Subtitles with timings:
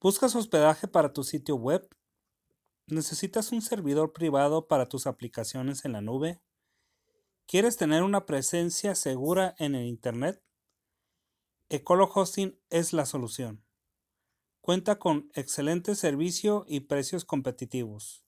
[0.00, 1.88] ¿Buscas hospedaje para tu sitio web?
[2.86, 6.40] ¿Necesitas un servidor privado para tus aplicaciones en la nube?
[7.46, 10.40] ¿Quieres tener una presencia segura en el Internet?
[11.68, 13.64] Ecolo Hosting es la solución.
[14.60, 18.24] Cuenta con excelente servicio y precios competitivos.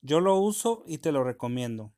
[0.00, 1.94] Yo lo uso y te lo recomiendo.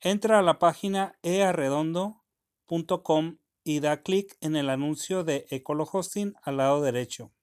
[0.00, 6.56] Entra a la página earredondo.com y da clic en el anuncio de Ecolo Hosting al
[6.56, 7.35] lado derecho.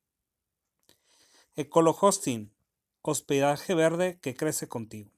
[1.55, 2.51] Ecolo Hosting,
[3.03, 5.11] hospedaje verde que crece contigo.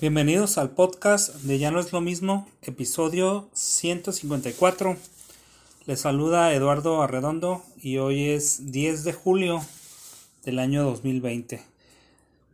[0.00, 4.96] Bienvenidos al podcast de Ya no es lo mismo, episodio 154.
[5.84, 9.60] Les saluda Eduardo Arredondo y hoy es 10 de julio
[10.42, 11.62] del año 2020.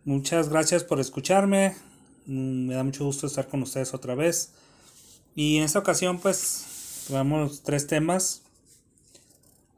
[0.04, 1.76] Muchas gracias por escucharme.
[2.26, 4.50] Mm, me da mucho gusto estar con ustedes otra vez.
[5.36, 8.42] Y en esta ocasión pues traemos tres temas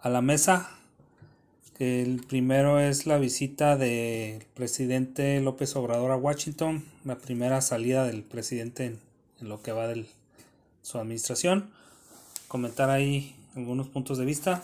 [0.00, 0.72] a la mesa
[1.78, 8.22] el primero es la visita del presidente López Obrador a Washington, la primera salida del
[8.22, 8.86] presidente
[9.40, 10.06] en, lo que va de
[10.82, 11.70] su administración.
[12.48, 14.62] Comentar ahí algunos puntos de vista.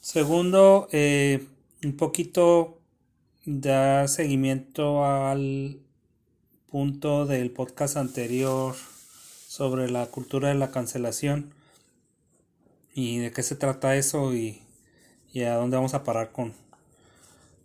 [0.00, 1.46] Segundo, eh,
[1.82, 2.78] un poquito
[3.46, 5.78] dar seguimiento al
[6.70, 8.74] punto del podcast anterior
[9.46, 11.54] sobre la cultura de la cancelación
[12.94, 14.60] y de qué se trata eso y
[15.32, 16.54] y a dónde vamos a parar con,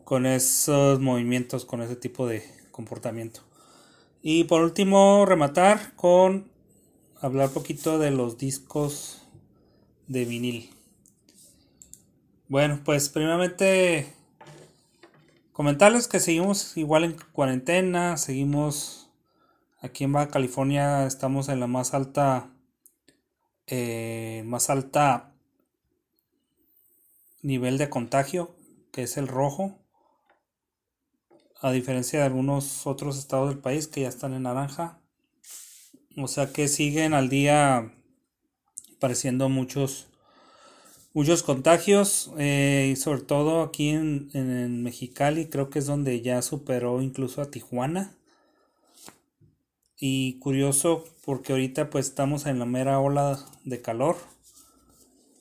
[0.03, 3.42] con esos movimientos, con ese tipo de comportamiento.
[4.22, 6.52] Y por último, rematar con
[7.20, 9.22] hablar poquito de los discos
[10.08, 10.70] de vinil.
[12.47, 14.14] Bueno, pues primeramente
[15.53, 19.09] comentarles que seguimos igual en cuarentena, seguimos
[19.81, 22.50] aquí en Baja California, estamos en la más alta,
[23.67, 25.33] eh, más alta
[27.44, 28.55] nivel de contagio,
[28.91, 29.77] que es el rojo,
[31.61, 34.99] a diferencia de algunos otros estados del país que ya están en naranja.
[36.17, 37.93] O sea que siguen al día
[38.98, 40.08] apareciendo muchos
[41.14, 46.42] muchos contagios eh, y sobre todo aquí en, en, Mexicali creo que es donde ya
[46.42, 48.15] superó incluso a Tijuana
[49.99, 54.17] y curioso porque ahorita pues estamos en la mera ola de calor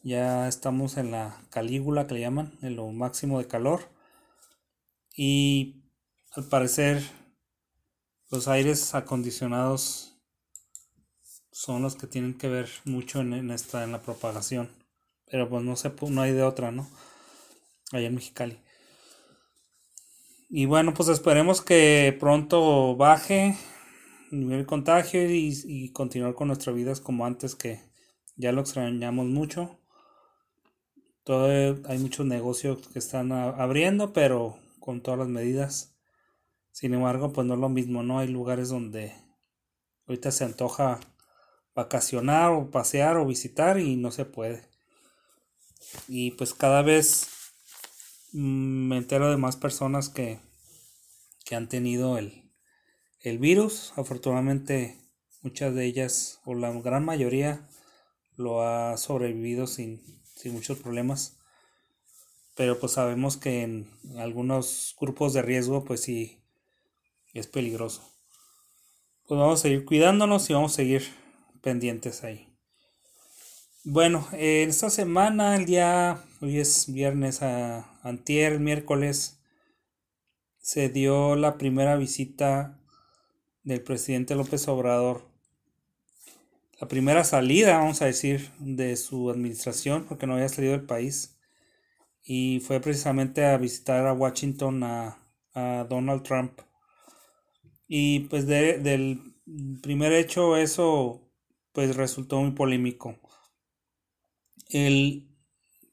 [0.03, 3.89] ya estamos en la calígula que le llaman, en lo máximo de calor.
[5.17, 5.85] Y
[6.33, 7.03] al parecer
[8.31, 10.19] los aires acondicionados
[11.51, 14.71] son los que tienen que ver mucho en, esta en la propagación.
[15.31, 16.89] Pero pues no sé, no hay de otra, ¿no?
[17.93, 18.59] Allá en Mexicali.
[20.49, 23.57] Y bueno, pues esperemos que pronto baje
[24.31, 27.81] el contagio y, y continuar con nuestras vidas como antes que
[28.37, 29.82] ya lo extrañamos mucho.
[31.25, 35.95] Todo, hay muchos negocios que están abriendo, pero con todas las medidas.
[36.73, 38.19] Sin embargo, pues no es lo mismo, ¿no?
[38.19, 39.15] Hay lugares donde
[40.07, 41.01] ahorita se antoja
[41.75, 44.69] vacacionar o pasear o visitar y no se puede.
[46.09, 47.29] Y pues cada vez
[48.33, 50.41] mm, me entero de más personas que,
[51.45, 52.51] que han tenido el,
[53.21, 53.93] el virus.
[53.97, 54.99] Afortunadamente
[55.43, 57.69] muchas de ellas o la gran mayoría
[58.37, 61.39] lo ha sobrevivido sin, sin muchos problemas.
[62.55, 63.89] Pero pues sabemos que en
[64.19, 66.39] algunos grupos de riesgo pues sí
[67.33, 68.03] es peligroso.
[69.27, 71.03] Pues vamos a seguir cuidándonos y vamos a seguir
[71.63, 72.49] pendientes ahí.
[73.85, 79.41] Bueno, en esta semana, el día, hoy es viernes a antier, miércoles,
[80.61, 82.79] se dio la primera visita
[83.65, 85.32] del presidente López Obrador
[86.83, 91.39] la primera salida, vamos a decir, de su administración, porque no había salido del país.
[92.25, 95.19] Y fue precisamente a visitar a Washington a,
[95.89, 96.59] Donald Trump.
[97.87, 99.37] Y pues del
[99.81, 101.31] primer hecho eso
[101.73, 103.17] pues resultó muy polémico.
[104.69, 105.29] El,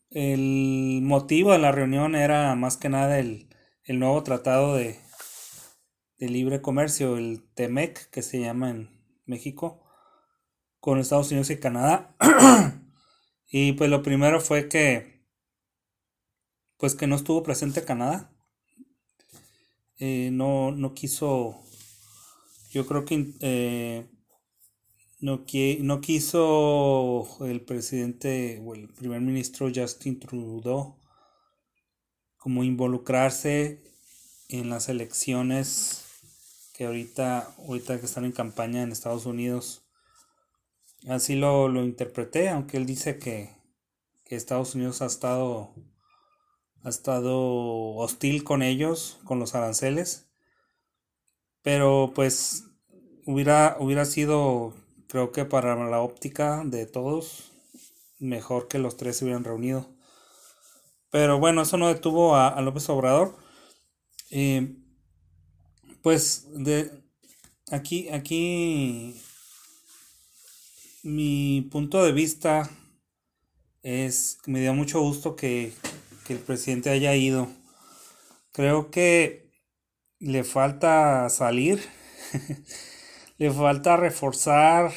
[0.10, 3.48] el motivo de la reunión era más que nada el,
[3.84, 5.00] el nuevo tratado de,
[6.18, 8.90] de libre comercio, el TEMEC, que se llama en
[9.28, 9.86] México
[10.80, 12.16] con Estados Unidos y Canadá.
[13.52, 15.20] y pues lo primero fue que
[16.80, 18.32] pues que no estuvo presente Canadá.
[19.98, 21.62] Eh, no, no quiso,
[22.72, 24.08] yo creo que eh,
[25.20, 25.46] no,
[25.82, 30.98] no quiso el presidente o el primer ministro Justin Trudeau
[32.38, 33.84] como involucrarse
[34.48, 36.06] en las elecciones
[36.74, 39.84] que ahorita, ahorita que están en campaña en Estados Unidos
[41.08, 43.58] Así lo, lo interpreté, aunque él dice que,
[44.26, 45.74] Estados Unidos ha estado
[46.84, 50.30] ha estado hostil con ellos, con los aranceles.
[51.64, 52.66] Pero pues
[53.26, 54.76] hubiera, hubiera sido,
[55.08, 57.52] creo que para la óptica de todos,
[58.20, 59.90] mejor que los tres se hubieran reunido.
[61.10, 63.36] Pero bueno, eso no detuvo a, López Obrador.
[64.30, 64.76] Eh,
[66.04, 66.92] pues de
[67.72, 69.20] aquí, aquí
[71.04, 72.70] mi punto de vista
[73.84, 75.74] es que me dio mucho gusto que,
[76.26, 77.48] que el presidente haya ido.
[78.52, 79.50] Creo que
[80.20, 81.82] le falta salir,
[83.38, 84.92] le falta reforzar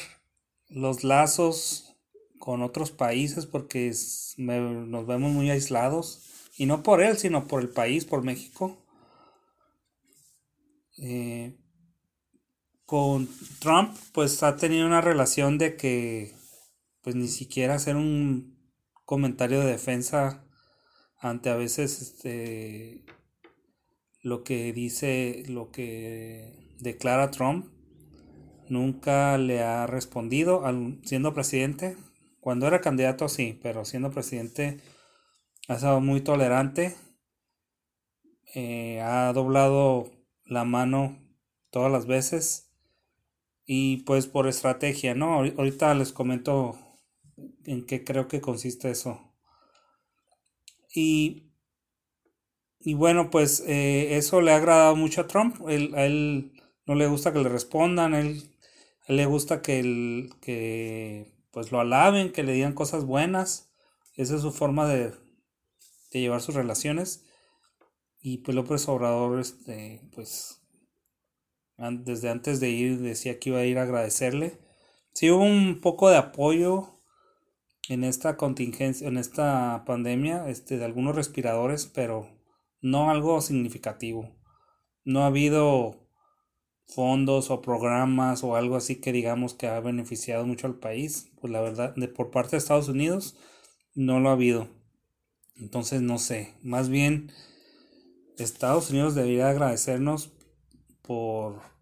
[0.67, 1.95] los lazos
[2.39, 3.93] con otros países porque
[4.37, 6.29] nos vemos muy aislados.
[6.57, 8.77] Y no por él, sino por el país, por México.
[10.97, 11.57] Eh,
[12.85, 16.33] con Trump, pues ha tenido una relación de que,
[17.01, 18.57] pues ni siquiera hacer un
[19.05, 20.43] comentario de defensa
[21.19, 23.05] ante a veces este,
[24.21, 27.67] lo que dice, lo que declara Trump,
[28.69, 30.63] nunca le ha respondido,
[31.03, 31.97] siendo presidente,
[32.39, 34.81] cuando era candidato sí, pero siendo presidente
[35.69, 36.95] ha sido muy tolerante.
[38.53, 40.11] Eh, ha doblado
[40.45, 41.17] la mano
[41.71, 42.72] todas las veces.
[43.65, 45.35] Y pues por estrategia, ¿no?
[45.35, 46.77] Ahorita les comento
[47.65, 49.33] en qué creo que consiste eso.
[50.93, 51.53] Y,
[52.79, 55.55] y bueno, pues eh, eso le ha agradado mucho a Trump.
[55.67, 56.51] Él, a él
[56.85, 58.51] no le gusta que le respondan, él,
[59.01, 63.71] a él le gusta que, el, que pues lo alaben, que le digan cosas buenas.
[64.15, 65.13] Esa es su forma de,
[66.11, 67.25] llevar sus relaciones.
[68.21, 70.62] Y pues López Obrador, este, pues,
[71.91, 74.57] desde antes de ir decía que iba a ir a agradecerle.
[75.13, 76.99] Sí hubo un poco de apoyo
[77.89, 82.29] en esta contingencia, en esta pandemia, este, de algunos respiradores, pero
[82.81, 84.29] no algo significativo.
[85.03, 86.03] No ha habido
[86.85, 91.51] fondos o programas o algo así que digamos que ha beneficiado mucho al país, pues
[91.51, 93.37] la verdad, de por parte de Estados Unidos
[93.95, 94.69] no lo ha habido.
[95.55, 97.31] Entonces no sé, más bien
[98.37, 100.33] Estados Unidos debería agradecernos
[101.01, 101.72] por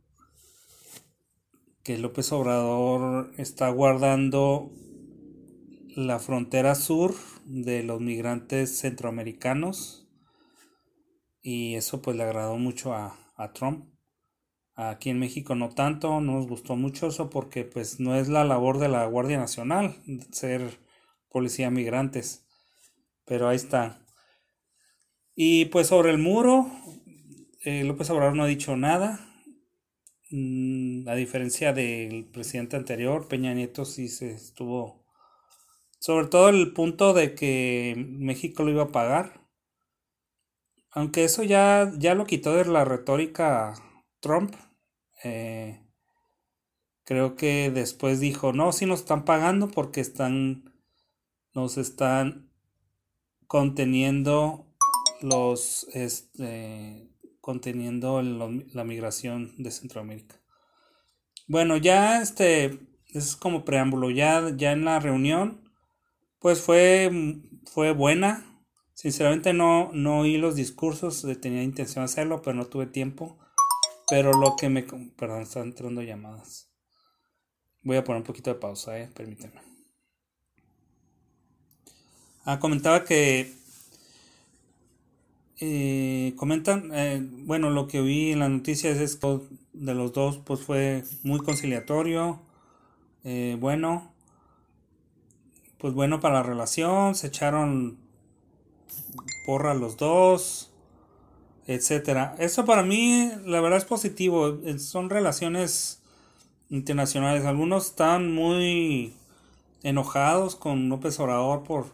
[1.84, 4.72] que López Obrador está guardando
[5.96, 7.14] la frontera sur
[7.46, 10.08] de los migrantes centroamericanos
[11.42, 13.92] y eso pues le agradó mucho a, a Trump
[14.76, 18.46] Aquí en México no tanto, no nos gustó mucho eso porque pues no es la
[18.46, 19.96] labor de la Guardia Nacional
[20.32, 20.80] ser
[21.30, 22.48] policía migrantes.
[23.26, 24.06] Pero ahí está.
[25.36, 26.68] Y pues sobre el muro,
[27.64, 29.20] eh, López Obrador no ha dicho nada.
[30.32, 35.06] Mm, a diferencia del presidente anterior, Peña Nieto sí se estuvo...
[36.00, 39.48] Sobre todo el punto de que México lo iba a pagar.
[40.92, 43.74] Aunque eso ya, ya lo quitó de la retórica
[44.20, 44.56] Trump,
[45.24, 45.86] eh,
[47.04, 50.74] creo que después dijo, no, si nos están pagando porque están,
[51.54, 52.50] nos están
[53.48, 54.66] conteniendo
[55.22, 57.11] los, este,
[57.42, 60.40] conteniendo la migración de Centroamérica.
[61.48, 65.70] Bueno, ya este, es como preámbulo, ya, ya en la reunión,
[66.40, 67.12] pues fue,
[67.66, 68.46] fue buena.
[68.94, 73.38] Sinceramente no, no oí los discursos, tenía intención de hacerlo, pero no tuve tiempo.
[74.10, 74.84] Pero lo que me...
[74.84, 76.70] Perdón, están entrando llamadas.
[77.84, 79.62] Voy a poner un poquito de pausa, eh, permítanme.
[82.44, 83.61] Ah, comentaba que...
[85.64, 89.42] Eh, comentan, eh, bueno, lo que vi en las noticias es que
[89.74, 92.42] de los dos pues fue muy conciliatorio,
[93.24, 94.12] eh, bueno,
[95.78, 98.00] pues bueno para la relación, se echaron
[99.46, 100.72] porra los dos,
[101.68, 102.36] etcétera.
[102.40, 104.60] Eso para mí, la verdad es positivo.
[104.80, 106.02] Son relaciones
[106.70, 107.46] internacionales.
[107.46, 109.14] Algunos están muy
[109.84, 111.86] enojados con López Obrador por,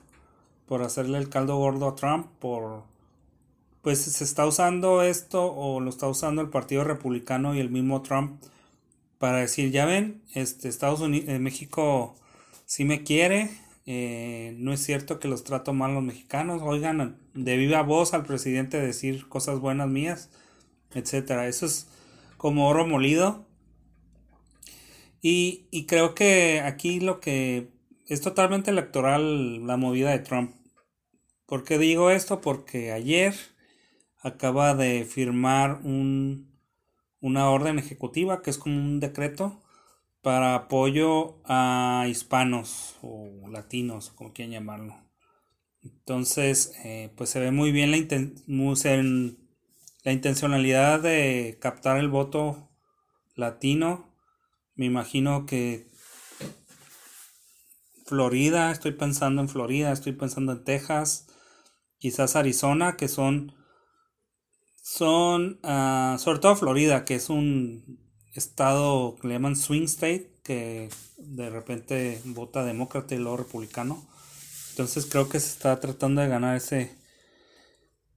[0.67, 2.83] por hacerle el caldo gordo a Trump, por
[3.81, 8.01] pues se está usando esto o lo está usando el Partido Republicano y el mismo
[8.01, 8.41] Trump
[9.17, 12.15] para decir, ya ven, este Estados Unidos, eh, México
[12.65, 13.49] sí me quiere,
[13.85, 16.61] eh, no es cierto que los trato mal los mexicanos.
[16.61, 20.29] Oigan, de viva voz al presidente decir cosas buenas mías,
[20.93, 21.47] etcétera.
[21.47, 21.87] Eso es
[22.37, 23.45] como oro molido.
[25.21, 27.69] Y, y creo que aquí lo que
[28.07, 30.53] es totalmente electoral la movida de Trump.
[31.45, 32.41] ¿Por qué digo esto?
[32.41, 33.35] Porque ayer
[34.19, 36.57] acaba de firmar un,
[37.21, 39.63] una orden ejecutiva que es como un decreto
[40.21, 44.95] para apoyo a hispanos o latinos, como quieran llamarlo.
[45.83, 47.97] Entonces, eh, pues se ve muy bien la,
[50.03, 52.69] la intencionalidad de captar el voto
[53.35, 54.13] latino.
[54.75, 55.87] Me imagino que
[58.05, 61.27] Florida, estoy pensando en Florida, estoy pensando en Texas,
[61.97, 63.53] quizás Arizona, que son,
[64.87, 67.99] son, uh, sobre todo Florida, que es un
[68.33, 74.07] estado que le llaman swing state, que de repente vota demócrata y luego republicano.
[74.69, 76.95] Entonces creo que se está tratando de ganar ese,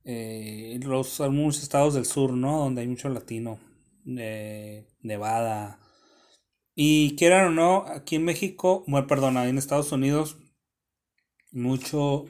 [0.05, 2.61] eh, los algunos estados del sur, ¿no?
[2.61, 3.59] Donde hay mucho latino,
[4.07, 5.81] eh, Nevada.
[6.77, 10.37] Y quieran o no, aquí en México, bueno, perdón, en Estados Unidos,
[11.51, 12.27] mucho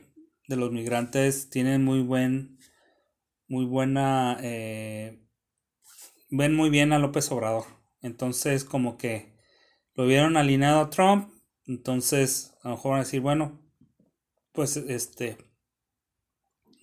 [0.49, 2.60] de los migrantes tienen muy buen,
[3.51, 5.21] muy buena, eh,
[6.31, 7.65] ven muy bien a López Obrador.
[8.01, 9.37] Entonces, como que
[9.95, 11.31] lo vieron alineado a Trump.
[11.67, 13.61] Entonces, a lo mejor van a decir, bueno,
[14.53, 15.39] pues este,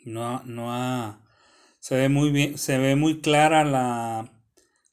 [0.05, 1.21] no, no
[1.79, 4.31] se ve muy bien, se ve muy clara la,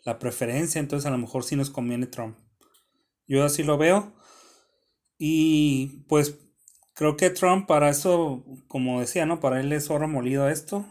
[0.05, 0.81] la preferencia.
[0.81, 2.37] Entonces, a lo mejor sí nos conviene Trump.
[3.27, 4.15] Yo así lo veo.
[5.19, 6.39] Y pues
[6.95, 9.41] creo que Trump para eso, como decía, ¿no?
[9.41, 10.87] Para él es oro molido esto.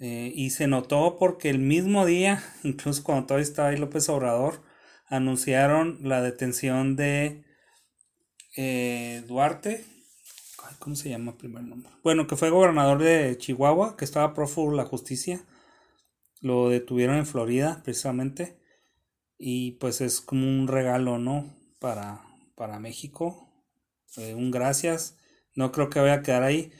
[0.00, 4.62] Eh, y se notó porque el mismo día, incluso cuando todavía estaba ahí López Obrador,
[5.06, 7.44] anunciaron la detención de
[8.56, 9.84] eh, Duarte.
[10.78, 11.90] ¿Cómo se llama el primer nombre?
[12.02, 15.44] Bueno, que fue gobernador de Chihuahua, que estaba prófugo de la justicia.
[16.40, 18.58] Lo detuvieron en Florida, precisamente.
[19.38, 21.54] Y pues es como un regalo, ¿no?
[21.78, 22.22] Para,
[22.54, 23.48] para México.
[24.16, 25.16] Eh, un gracias.
[25.54, 26.72] No creo que vaya a quedar ahí.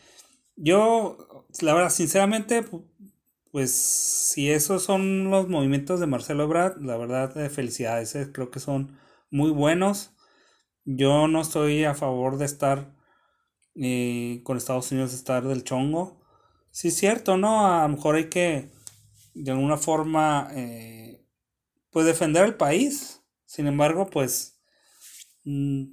[0.57, 2.65] Yo, la verdad, sinceramente,
[3.53, 8.15] pues si esos son los movimientos de Marcelo Ebrard, la verdad, de felicidades.
[8.17, 8.99] Eh, creo que son
[9.31, 10.13] muy buenos.
[10.85, 12.95] Yo no estoy a favor de estar
[13.77, 16.23] eh, con Estados Unidos, estar del chongo.
[16.71, 17.67] Sí, es cierto, ¿no?
[17.67, 18.71] A lo mejor hay que,
[19.35, 20.51] de alguna forma,
[21.91, 23.23] pues defender el país.
[23.47, 24.61] Sin embargo, pues
[25.45, 25.85] mm,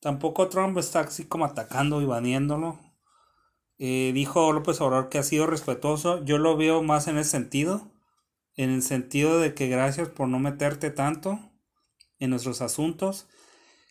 [0.00, 2.80] tampoco Trump está así como atacando y baniéndolo.
[3.86, 6.24] Eh, dijo López Obrador que ha sido respetuoso.
[6.24, 7.92] Yo lo veo más en ese sentido.
[8.56, 11.38] En el sentido de que gracias por no meterte tanto
[12.18, 13.28] en nuestros asuntos.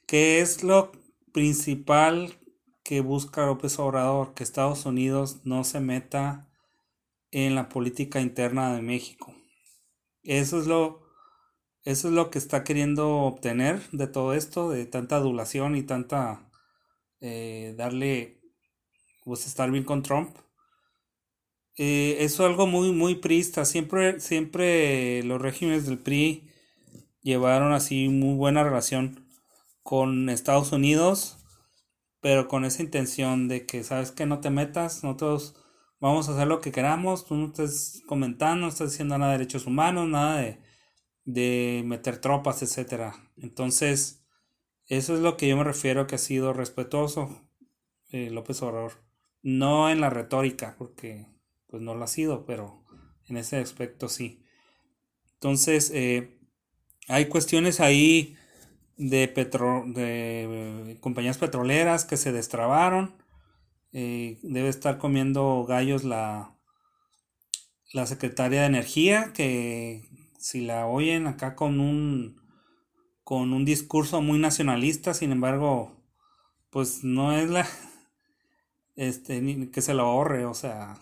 [0.07, 0.91] Que es lo
[1.31, 2.33] principal
[2.83, 4.33] que busca López Obrador?
[4.33, 6.49] Que Estados Unidos no se meta
[7.29, 9.35] en la política interna de México.
[10.23, 11.03] Eso es lo
[11.83, 16.49] eso es lo que está queriendo obtener de todo esto, de tanta adulación y tanta
[17.19, 18.41] eh, darle,
[19.25, 20.35] pues estar bien con Trump.
[21.77, 23.65] Eh, eso es algo muy, muy prista.
[23.65, 26.49] Siempre, siempre los regímenes del PRI
[27.21, 29.27] llevaron así muy buena relación
[29.81, 31.39] con Estados Unidos,
[32.21, 35.55] pero con esa intención de que, sabes que no te metas, nosotros
[35.99, 39.39] vamos a hacer lo que queramos, tú no estés comentando, no estás diciendo nada de
[39.39, 40.59] derechos humanos, nada de
[41.25, 43.15] de meter tropas, etcétera.
[43.37, 44.25] Entonces,
[44.87, 47.29] eso es lo que yo me refiero que ha sido respetuoso
[48.11, 49.02] eh, López Obrador.
[49.43, 51.27] No en la retórica, porque
[51.67, 52.83] pues no lo ha sido, pero
[53.27, 54.43] en ese aspecto sí.
[55.35, 56.39] Entonces, eh,
[57.07, 58.35] hay cuestiones ahí
[58.97, 63.15] de, petro, de eh, compañías petroleras que se destrabaron.
[63.91, 66.57] debe estar comiendo gallos la,
[67.93, 70.03] la secretaria de Energía, que
[70.39, 72.41] si la oyen acá con un
[73.23, 75.95] con un discurso muy nacionalista, sin embargo,
[76.69, 77.67] pues no es la
[78.95, 80.97] este que se lo ahorre, o sea,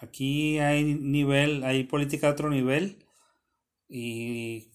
[0.00, 3.04] aquí hay nivel, hay política de otro nivel
[3.88, 4.72] y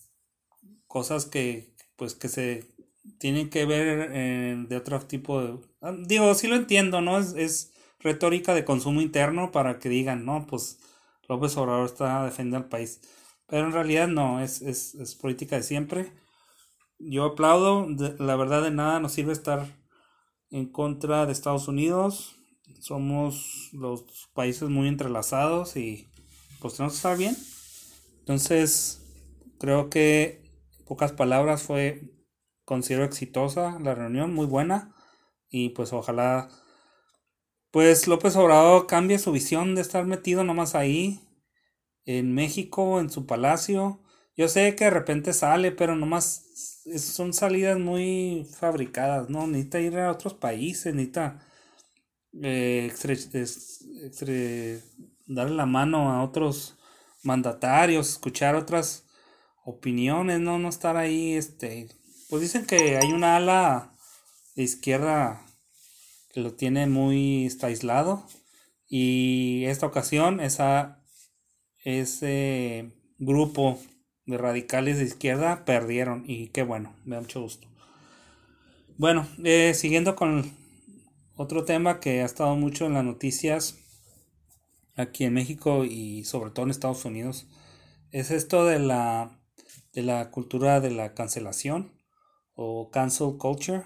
[0.87, 2.67] cosas que pues que se
[3.19, 7.19] tienen que ver de otro tipo de ah, digo, sí lo entiendo, ¿no?
[7.19, 10.79] Es, es retórica de consumo interno para que digan, no, pues
[11.27, 13.01] López Obrador está defendiendo al país.
[13.47, 16.13] Pero en realidad no, es, es, política de siempre.
[16.99, 17.87] Yo aplaudo,
[18.19, 19.67] la verdad de nada nos sirve estar
[20.51, 22.35] en contra de Estados Unidos.
[22.79, 24.03] Somos los
[24.33, 26.07] países muy entrelazados y
[26.59, 27.35] pues tenemos que estar bien.
[28.19, 29.01] Entonces,
[29.59, 30.51] creo que
[30.85, 32.13] pocas palabras fue,
[32.65, 34.95] considero exitosa la reunión, muy buena.
[35.49, 36.49] Y pues ojalá,
[37.71, 41.19] pues López Obrador cambie su visión de estar metido nomás ahí
[42.05, 44.01] en México, en su palacio.
[44.35, 49.47] Yo sé que de repente sale, pero nomás son salidas muy fabricadas, ¿no?
[49.47, 51.45] Necesita ir a otros países, necesita
[52.41, 52.91] eh,
[55.27, 56.77] darle la mano a otros
[57.23, 59.05] mandatarios, escuchar otras
[59.65, 60.59] opiniones, ¿no?
[60.59, 61.89] No estar ahí, este...
[62.29, 63.91] Pues dicen que hay una ala
[64.55, 65.45] de izquierda
[66.29, 68.25] que lo tiene muy está aislado
[68.87, 71.03] y esta ocasión esa
[71.83, 73.79] ese grupo
[74.25, 77.67] de radicales de izquierda perdieron y qué bueno, me da mucho gusto.
[78.97, 80.51] Bueno, eh, siguiendo con
[81.35, 83.77] otro tema que ha estado mucho en las noticias
[84.95, 87.47] aquí en México y sobre todo en Estados Unidos
[88.11, 89.39] es esto de la
[89.93, 91.91] de la cultura de la cancelación
[92.53, 93.83] o cancel culture.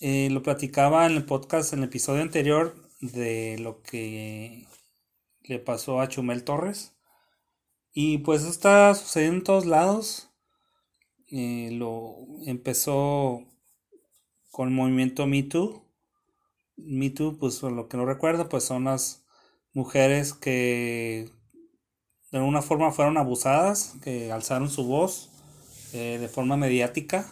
[0.00, 4.66] Eh, lo platicaba en el podcast en el episodio anterior de lo que
[5.42, 6.95] le pasó a Chumel Torres
[7.98, 10.28] y pues está sucediendo en todos lados.
[11.28, 13.42] Eh, lo empezó
[14.50, 15.82] con el movimiento Me Too.
[16.76, 19.24] Me Too, pues lo que no recuerdo, pues son las
[19.72, 21.30] mujeres que
[22.32, 25.30] de alguna forma fueron abusadas, que alzaron su voz
[25.94, 27.26] eh, de forma mediática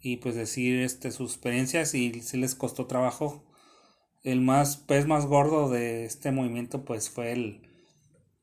[0.00, 3.42] y pues decir este, sus experiencias y si les costó trabajo.
[4.22, 7.67] El más pez más gordo de este movimiento pues fue el,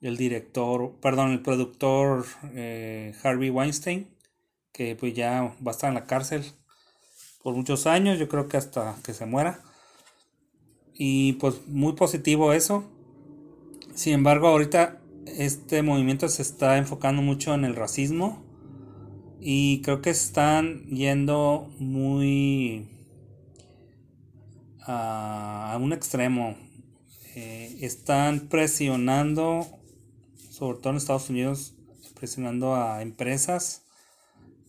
[0.06, 4.08] el director, perdón, el productor eh, Harvey Weinstein,
[4.72, 6.44] que pues ya va a estar en la cárcel
[7.42, 9.62] por muchos años, yo creo que hasta que se muera.
[10.94, 12.84] Y pues muy positivo eso.
[13.96, 18.44] Sin embargo, ahorita este movimiento se está enfocando mucho en el racismo
[19.40, 22.90] y creo que están yendo muy
[24.82, 26.56] a, un extremo.
[27.36, 29.68] Eh, están presionando
[30.56, 31.76] sobre todo en Estados Unidos,
[32.18, 33.84] presionando a empresas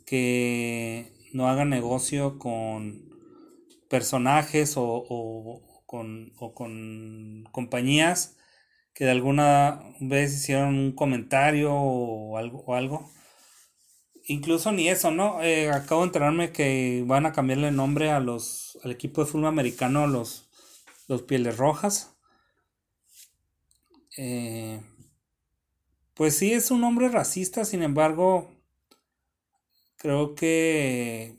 [0.05, 3.09] que no hagan negocio con
[3.89, 6.33] personajes o, con,
[7.53, 8.37] compañías
[8.95, 12.65] que de alguna vez hicieron un comentario o algo.
[12.67, 13.13] O algo.
[14.25, 15.41] Incluso ni eso, ¿no?
[15.43, 19.31] Eh, acabo de enterarme que van a cambiarle el nombre a los, al equipo de
[19.31, 20.51] fútbol americano, los,
[21.07, 22.17] los Pieles Rojas.
[24.17, 24.81] Eh,
[26.17, 28.51] pues sí, es un hombre racista, sin embargo,
[29.99, 31.37] creo que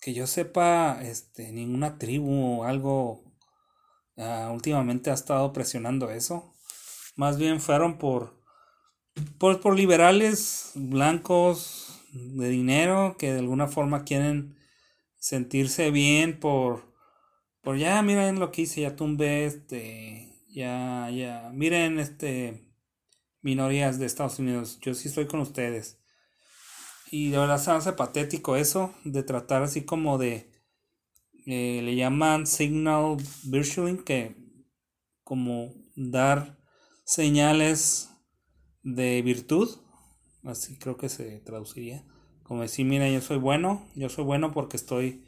[0.00, 3.24] que yo sepa, este, ninguna tribu o algo
[4.16, 6.54] ah, últimamente ha estado presionando eso.
[7.16, 8.40] Más bien fueron por,
[9.38, 14.56] por, por liberales blancos de dinero que de alguna forma quieren
[15.18, 16.94] sentirse bien por,
[17.60, 20.27] por ya miren lo que hice, ya tumbé este
[20.58, 21.50] ya, ya.
[21.54, 22.64] Miren, este.
[23.40, 24.80] Minorías de Estados Unidos.
[24.80, 26.00] Yo sí estoy con ustedes.
[27.10, 28.92] Y de verdad se hace patético eso.
[29.04, 30.50] De tratar así como de.
[31.46, 33.98] Eh, le llaman signal virtualing.
[33.98, 34.36] Que.
[35.22, 36.58] Como dar
[37.04, 38.10] señales
[38.82, 39.68] de virtud.
[40.42, 42.04] Así creo que se traduciría.
[42.42, 43.86] Como decir, mira, yo soy bueno.
[43.94, 45.24] Yo soy bueno porque estoy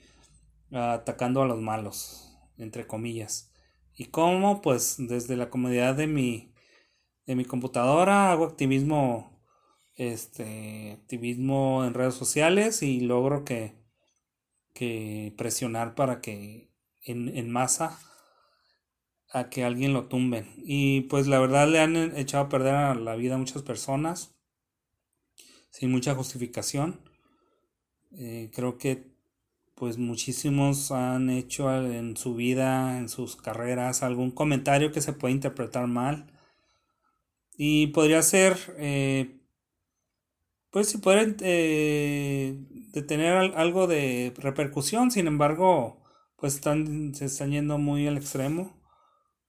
[0.72, 2.36] atacando a los malos.
[2.58, 3.49] Entre comillas.
[4.00, 4.62] ¿Y cómo?
[4.62, 6.54] Pues desde la comodidad de mi,
[7.26, 9.44] de mi computadora hago activismo,
[9.94, 13.74] este, activismo en redes sociales y logro que,
[14.72, 17.98] que presionar para que en, en masa
[19.28, 20.46] a que alguien lo tumbe.
[20.64, 24.34] Y pues la verdad le han echado a perder la vida a muchas personas
[25.68, 27.02] sin mucha justificación.
[28.12, 29.12] Eh, creo que
[29.80, 35.32] pues muchísimos han hecho en su vida, en sus carreras, algún comentario que se puede
[35.32, 36.26] interpretar mal.
[37.56, 39.40] Y podría ser, eh,
[40.70, 42.58] pues si pueden eh,
[43.08, 46.02] tener algo de repercusión, sin embargo,
[46.36, 48.78] pues están, se están yendo muy al extremo.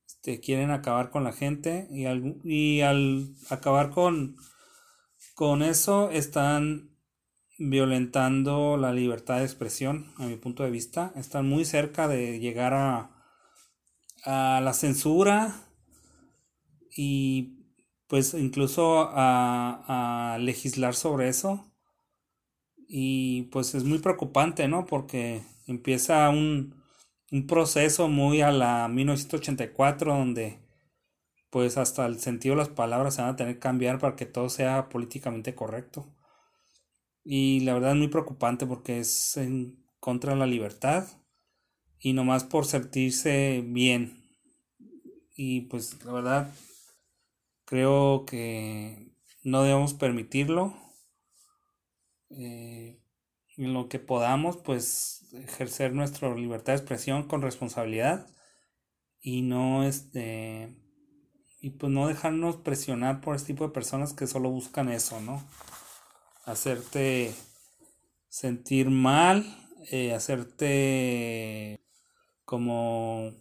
[0.07, 4.37] Este, quieren acabar con la gente y al, y al acabar con,
[5.35, 6.90] con eso están
[7.69, 11.13] violentando la libertad de expresión, a mi punto de vista.
[11.15, 13.11] Están muy cerca de llegar a,
[14.25, 15.55] a la censura
[16.95, 17.57] y
[18.07, 21.71] pues incluso a, a, legislar sobre eso.
[22.87, 24.85] Y pues es muy preocupante, ¿no?
[24.85, 26.75] Porque empieza un,
[27.31, 30.59] un proceso muy a la 1984 donde
[31.49, 34.25] pues hasta el sentido de las palabras se van a tener que cambiar para que
[34.25, 36.07] todo sea políticamente correcto.
[37.23, 41.07] Y la verdad es muy preocupante porque es en contra de la libertad
[41.99, 44.23] y nomás por sentirse bien.
[45.35, 46.53] Y pues la verdad
[47.65, 50.75] creo que no debemos permitirlo.
[52.29, 53.01] Eh,
[53.57, 58.27] lo que podamos, pues ejercer nuestra libertad de expresión con responsabilidad
[59.19, 60.75] y no este
[61.61, 65.43] y pues no dejarnos presionar por este tipo de personas que solo buscan eso, ¿no?
[66.45, 67.33] Hacerte
[68.29, 69.45] sentir mal
[69.89, 71.83] eh, hacerte
[72.45, 73.31] como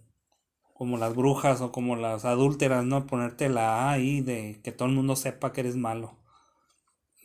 [0.72, 3.06] como las brujas o como las adúlteras, ¿no?
[3.06, 6.18] Ponerte la A ahí de que todo el mundo sepa que eres malo.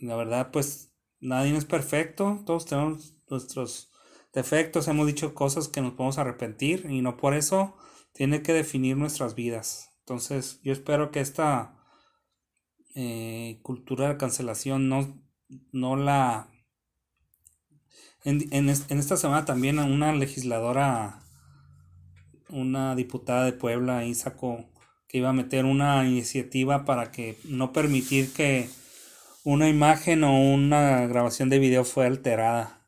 [0.02, 3.94] La verdad, pues nadie es perfecto, todos tenemos nuestros
[4.34, 7.78] defectos, hemos dicho cosas que nos podemos arrepentir y no por eso
[8.14, 9.90] tiene que definir nuestras vidas.
[10.00, 11.78] Entonces, yo espero que esta
[12.94, 15.25] eh, cultura de cancelación no,
[15.72, 16.50] no la...
[18.24, 21.26] En, en esta semana también una legisladora
[22.50, 24.66] una diputada de Puebla ahí sacó
[25.08, 28.70] que iba a meter una iniciativa para que no permitir que
[29.44, 32.82] una imagen o una grabación de video fue alterada.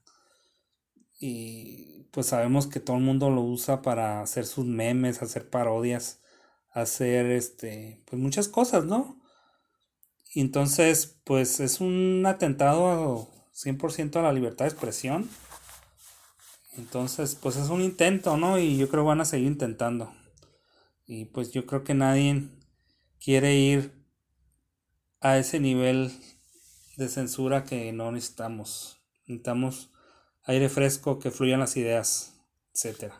[1.19, 6.21] Y pues sabemos que todo el mundo lo usa para hacer sus memes, hacer parodias,
[6.71, 9.16] hacer este, pues muchas cosas, ¿no?
[10.35, 15.29] Entonces, pues es un atentado 100% a la libertad de expresión.
[16.77, 18.59] Entonces, pues es un intento, ¿no?
[18.59, 20.13] Y yo creo que van a seguir intentando.
[21.07, 22.49] Y pues yo creo que nadie
[23.19, 24.05] quiere ir
[25.21, 26.11] a ese nivel
[26.97, 28.97] de censura que no necesitamos.
[29.25, 29.91] Necesitamos
[30.43, 32.33] aire fresco, que fluyan las ideas,
[32.73, 33.11] etc.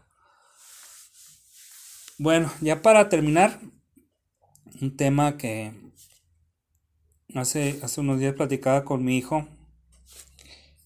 [2.18, 3.60] Bueno, ya para terminar,
[4.82, 5.87] un tema que
[7.40, 9.48] hace, hace unos días platicaba con mi hijo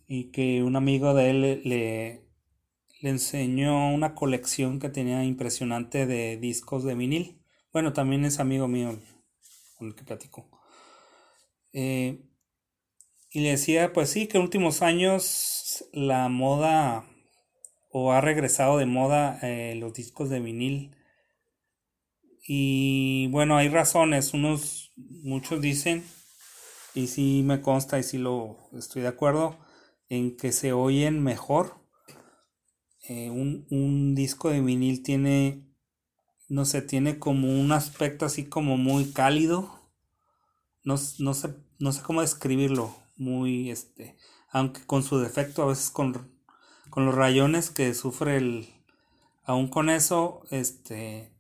[0.08, 1.62] y que un amigo de él le,
[3.02, 7.42] le enseñó una colección que tenía impresionante de discos de vinil.
[7.74, 9.00] Bueno, también es amigo mío
[9.78, 10.50] con el que platico.
[11.74, 12.22] Eh,
[13.32, 17.06] y le decía, pues sí, que en últimos años la moda
[17.90, 20.96] o ha regresado de moda eh, los discos de vinil.
[22.46, 24.34] Y bueno, hay razones.
[24.34, 26.04] Unos, muchos dicen,
[26.94, 29.58] y sí me consta y sí lo estoy de acuerdo,
[30.10, 31.82] en que se oyen mejor
[33.14, 35.68] eh, un, disco de vinil tiene,
[36.50, 39.70] no sé, tiene como un aspecto así como muy cálido.
[40.84, 42.96] No, no, sé, no sé cómo describirlo.
[43.18, 44.18] Muy, este,
[44.50, 46.32] aunque con su defecto, a veces con,
[46.90, 48.70] con los rayones que sufre el,
[49.44, 51.36] aún con eso, este,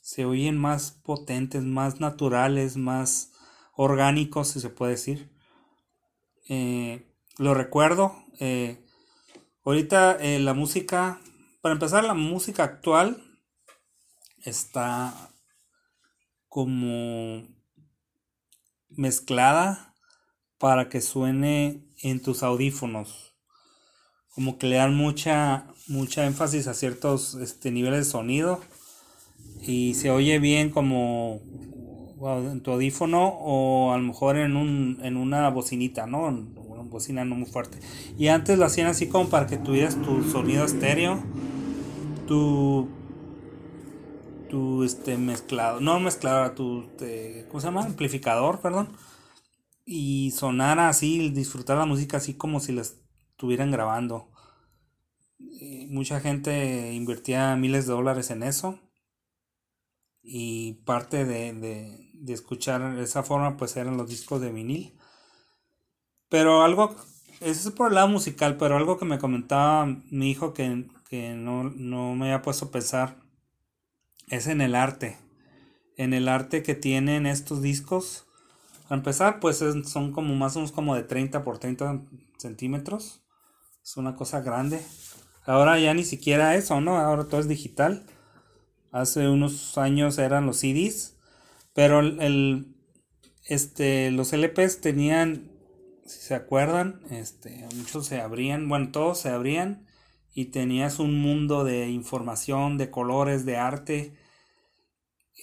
[0.00, 3.32] se oyen más potentes, más naturales, más
[3.74, 5.30] orgánicos, si se puede decir.
[6.48, 7.06] Eh,
[7.38, 8.84] lo recuerdo, eh,
[9.62, 11.20] Ahorita eh, la música,
[11.60, 13.22] para empezar, la música actual
[14.38, 15.14] está
[16.48, 17.46] como
[18.88, 19.94] mezclada
[20.58, 23.36] para que suene en tus audífonos.
[24.30, 28.60] Como que le dan mucha, mucha énfasis a ciertos este, niveles de sonido.
[29.60, 31.42] Y se oye bien como
[32.22, 36.30] en tu audífono o a lo mejor en, un, en una bocinita, ¿no?
[36.90, 37.78] bocina no muy fuerte.
[38.18, 41.22] Y antes lo hacían así como para que tuvieras tu sonido estéreo,
[42.26, 42.88] tu
[44.50, 46.84] tu este mezclado, no mezclado, tu
[47.48, 47.84] ¿cómo se llama?
[47.84, 48.88] amplificador, perdón.
[49.86, 54.28] Y sonara así, disfrutar la música así como si la estuvieran grabando.
[55.88, 58.78] mucha gente invertía miles de dólares en eso.
[60.22, 64.98] Y parte de, de, de escuchar esa forma pues eran los discos de vinil.
[66.28, 66.94] Pero algo,
[67.40, 70.86] eso es por el lado musical, pero algo que me comentaba mi hijo que,
[71.34, 71.64] no,
[72.14, 73.16] me había puesto a pensar
[74.28, 75.18] es en el arte.
[75.96, 78.26] En el arte que tienen estos discos.
[78.84, 82.02] Para empezar, pues son como más o menos como de 30 por 30
[82.38, 83.22] centímetros.
[83.82, 84.80] Es una cosa grande.
[85.46, 86.98] Ahora ya ni siquiera eso, ¿no?
[86.98, 88.06] Ahora todo es digital.
[88.92, 91.16] Hace unos años eran los CDs.
[91.74, 92.74] Pero el,
[93.46, 95.50] este, los LPs tenían
[96.10, 99.86] si se acuerdan, este, muchos se abrían, bueno, todos se abrían
[100.34, 104.16] y tenías un mundo de información, de colores, de arte,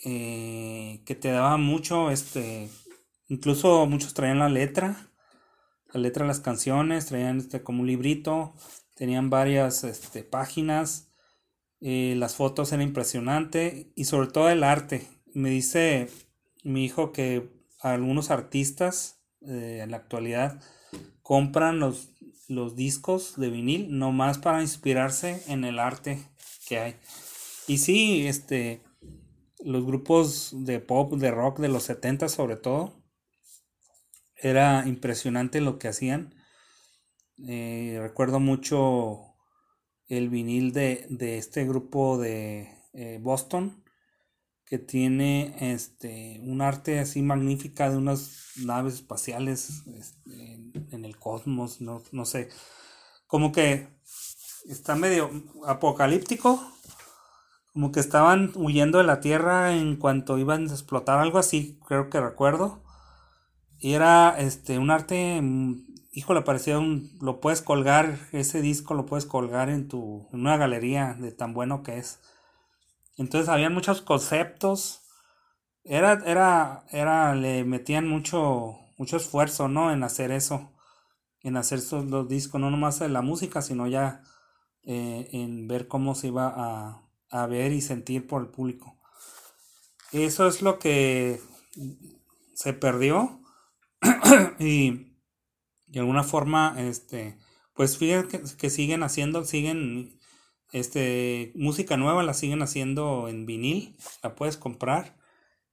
[0.04, 2.70] eh, que te daba mucho, este,
[3.30, 5.10] incluso muchos traían la letra,
[5.94, 8.54] la letra de las canciones, traían este como un librito,
[8.94, 11.07] tenían varias este, páginas,
[11.82, 15.08] eh, las fotos eran impresionantes y sobre todo el arte.
[15.34, 16.10] Me dice
[16.64, 20.62] mi hijo que algunos artistas eh, en la actualidad
[21.22, 22.10] compran los,
[22.48, 26.20] los discos de vinil nomás para inspirarse en el arte
[26.68, 26.96] que hay.
[27.68, 28.82] Y sí, este,
[29.60, 32.94] los grupos de pop, de rock de los 70 sobre todo,
[34.36, 36.34] era impresionante lo que hacían.
[37.48, 39.27] Eh, recuerdo mucho
[40.08, 43.84] el vinil de, de este grupo de eh, Boston,
[44.66, 50.54] que tiene este un arte así magnífica de unas naves espaciales este,
[50.92, 52.50] en, el cosmos, no, no, sé.
[53.28, 53.88] Como que
[54.68, 55.30] está medio
[55.66, 56.62] apocalíptico.
[57.74, 62.10] Como que estaban huyendo de la Tierra en cuanto iban a explotar algo así, creo
[62.10, 62.84] que recuerdo.
[63.80, 65.87] Y era este un arte, mm,
[66.18, 70.58] híjole, parecía un, lo puedes colgar, ese disco lo puedes colgar en tu, en una
[70.58, 72.20] galería de tan bueno que es.
[73.18, 75.04] Entonces había muchos conceptos.
[75.84, 79.92] Era, era, era, le metían mucho, mucho esfuerzo, ¿no?
[79.92, 80.74] En hacer eso.
[81.44, 84.24] En hacer esos los discos, no nomás de la música, sino ya
[84.86, 88.98] eh, en ver cómo se iba a, a ver y sentir por el público.
[90.12, 91.40] Eso es lo que
[92.56, 93.40] se perdió
[94.60, 95.07] y
[95.88, 97.38] de alguna forma, este,
[97.74, 100.20] pues fíjate que, siguen haciendo, siguen,
[100.72, 105.18] este, música nueva la siguen haciendo en vinil, la puedes comprar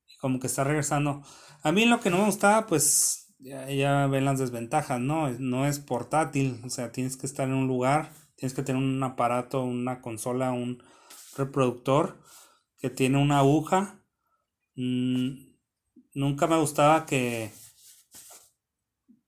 [0.09, 1.23] y como que está regresando.
[1.63, 5.31] A mí lo que no me gustaba, pues ya, ya ven las desventajas, ¿no?
[5.31, 9.03] No es portátil, o sea, tienes que estar en un lugar, tienes que tener un
[9.03, 10.83] aparato, una consola, un
[11.37, 12.19] reproductor
[12.79, 14.01] que tiene una aguja.
[14.77, 15.55] Mm,
[16.15, 17.53] nunca me gustaba que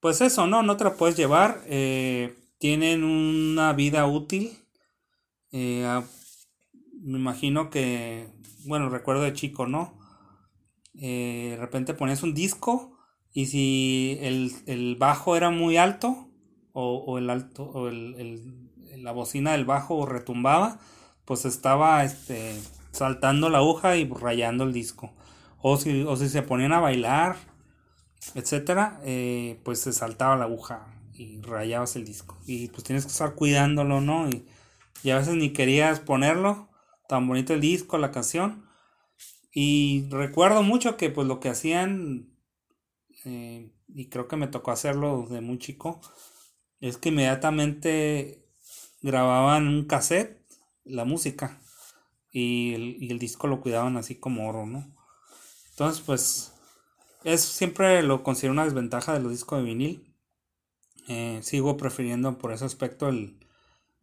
[0.07, 0.63] pues eso, ¿no?
[0.63, 1.63] No te la puedes llevar.
[1.67, 4.57] Eh, tienen una vida útil.
[5.51, 6.01] Eh,
[7.03, 8.29] me imagino que,
[8.67, 9.99] bueno, recuerdo de chico, ¿no?
[10.95, 12.97] Eh, de repente ponías un disco
[13.33, 16.29] y si el, bajo era muy alto
[16.73, 20.79] o, el alto o el, la bocina del bajo retumbaba,
[21.25, 22.55] pues estaba este,
[22.93, 25.11] saltando la aguja y rayando el disco.
[25.61, 27.56] O si, o si se ponían a bailar
[28.35, 32.39] etcétera, eh, pues se saltaba la aguja y rayabas el disco.
[32.47, 34.29] Y pues tienes que estar cuidándolo, ¿no?
[34.29, 34.47] Y,
[35.11, 36.69] a veces ni querías ponerlo,
[37.09, 38.67] tan bonito el disco, la canción.
[39.53, 42.35] Y recuerdo mucho que pues lo que hacían,
[43.25, 46.01] eh, y creo que me tocó hacerlo de muy chico,
[46.81, 48.49] es que inmediatamente
[49.01, 50.45] grababan un cassette,
[50.85, 51.61] la música,
[52.31, 54.93] y el, y el disco lo cuidaban así como oro, ¿no?
[55.71, 56.56] Entonces pues
[57.25, 60.15] es siempre lo considero una desventaja de los discos de vinil.
[61.09, 63.39] Eh, sigo prefiriendo por ese aspecto el,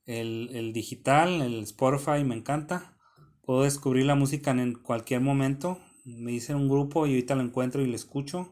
[0.05, 2.97] el, digital, el Spotify, me encanta.
[3.45, 5.79] Puedo descubrir la música en cualquier momento.
[6.05, 8.51] Me dicen un grupo y ahorita lo encuentro y lo escucho.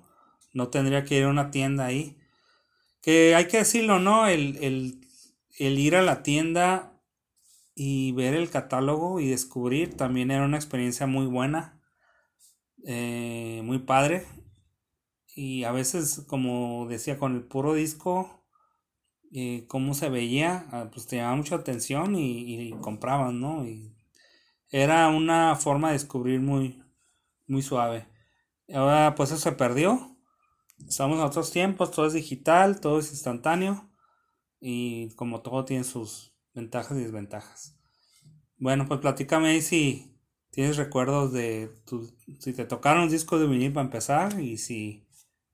[0.54, 2.18] No tendría que ir a una tienda ahí.
[3.02, 4.28] Que hay que decirlo, ¿no?
[4.28, 5.02] El, el,
[5.58, 6.94] el ir a la tienda
[7.74, 11.82] y ver el catálogo y descubrir también era una experiencia muy buena.
[12.84, 14.26] Eh, muy padre
[15.36, 18.44] y a veces, como decía, con el puro disco,
[19.32, 23.66] eh, cómo se veía, ah, pues te llamaba mucha atención y, y compraban, ¿no?
[23.66, 23.96] Y
[24.70, 26.84] era una forma de descubrir muy,
[27.48, 28.08] muy suave.
[28.74, 30.18] Ahora, pues eso se perdió.
[30.88, 33.90] Estamos en otros tiempos, todo es digital, todo es instantáneo
[34.60, 37.78] y como todo tiene sus ventajas y desventajas.
[38.58, 40.18] Bueno, pues platícame ahí si
[40.52, 45.08] tienes recuerdos de tu, si te tocaron discos de vinil para empezar y si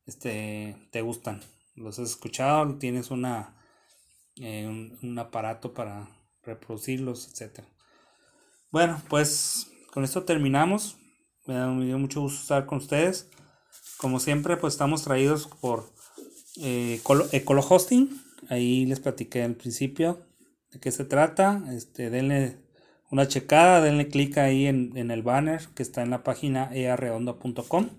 [0.07, 1.41] este, te gustan.
[1.75, 3.55] Los has escuchado, tienes una,
[4.37, 4.65] eh,
[5.01, 6.09] un, aparato para
[6.43, 7.59] reproducirlos, etc.
[8.71, 10.97] Bueno, pues con esto terminamos.
[11.45, 13.29] Me dio mucho gusto estar con ustedes.
[13.97, 15.93] Como siempre, pues estamos traídos por
[16.61, 18.09] eh, Ecolo Hosting.
[18.49, 20.25] Ahí les platiqué al principio
[20.71, 21.63] de qué se trata.
[21.71, 22.57] Este, denle
[23.11, 27.89] una checada, denle clic ahí en, en, el banner que está en la página earredondo.com.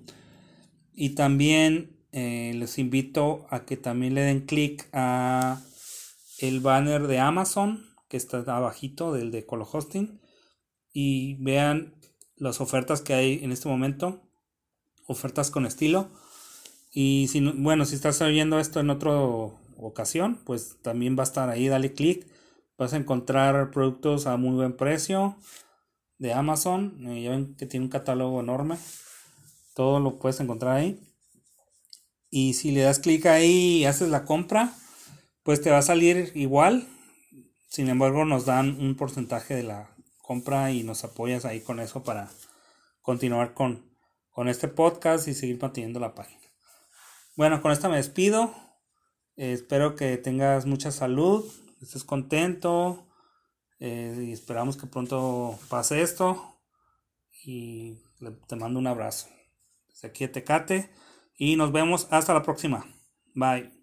[0.95, 5.63] Y también eh, les invito a que también le den clic a
[6.41, 10.21] el banner de Amazon que está abajito del de Colo Hosting
[10.93, 11.95] y vean
[12.35, 14.21] las ofertas que hay en este momento
[15.07, 16.11] ofertas con estilo.
[16.91, 19.13] Y si bueno si estás oyendo esto en otra
[19.77, 22.27] ocasión pues también va a estar ahí dale clic.
[22.77, 25.37] Vas a encontrar productos a muy buen precio
[26.19, 28.77] de Amazon eh, ya ven que tiene un catálogo enorme.
[29.77, 31.08] Todo lo puedes encontrar ahí
[32.31, 34.75] y si le das clic ahí y haces la compra,
[35.43, 36.87] pues te va a salir igual.
[37.69, 39.91] Sin embargo, nos dan un porcentaje de la
[40.23, 42.31] compra y nos apoyas ahí con eso para
[43.01, 43.83] continuar con,
[44.31, 46.43] con este podcast y seguir manteniendo la página.
[47.37, 48.55] Bueno, con esta me despido.
[49.37, 53.07] espero que tengas mucha salud, estés contento
[53.81, 56.61] eh, y esperamos que pronto pase esto.
[57.45, 58.01] Y
[58.49, 59.29] te mando un abrazo.
[59.89, 60.91] Desde aquí Tecate
[61.39, 62.85] y nos vemos hasta la próxima.
[63.35, 63.78] Bye.